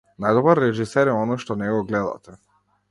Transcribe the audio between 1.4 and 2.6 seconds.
што не го гледате.